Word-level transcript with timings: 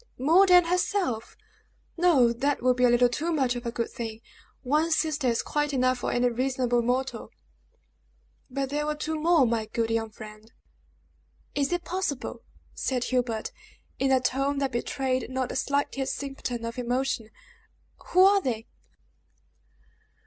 "More 0.17 0.47
than 0.47 0.63
herself! 0.65 1.37
No. 1.95 2.33
That 2.33 2.63
would 2.63 2.75
be 2.75 2.85
a 2.85 2.89
little 2.89 3.07
too 3.07 3.31
much 3.31 3.55
of 3.55 3.67
a 3.67 3.71
good 3.71 3.91
thing! 3.91 4.21
One 4.63 4.89
sister 4.89 5.27
is 5.27 5.43
quite 5.43 5.73
enough 5.73 5.99
for 5.99 6.11
any 6.11 6.27
reasonable 6.29 6.81
mortal." 6.81 7.29
"But 8.49 8.71
there 8.71 8.87
were 8.87 8.95
two 8.95 9.19
more, 9.19 9.45
my 9.45 9.67
good 9.67 9.91
young 9.91 10.09
friend!" 10.09 10.51
"Is 11.53 11.71
it 11.71 11.83
possible?" 11.83 12.41
said 12.73 13.03
Hubert, 13.03 13.51
in 13.99 14.11
a 14.11 14.19
tone 14.19 14.57
that 14.57 14.71
betrayed 14.71 15.29
not 15.29 15.49
the 15.49 15.55
slightest 15.55 16.15
symptom 16.15 16.65
of 16.65 16.79
emotion. 16.79 17.29
"Who 18.07 18.25
are 18.25 18.41
they?" 18.41 18.65